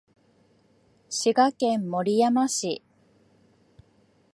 [1.11, 2.81] 滋賀県守山市